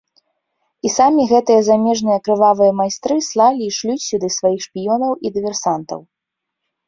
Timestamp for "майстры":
2.79-3.15